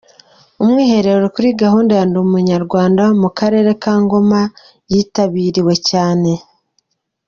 [0.63, 4.41] Umwihero kuri gahunda ya "Ndi Umunyarwanda" mu karere ka Ngoma
[4.91, 6.31] yitabiriwe cyane.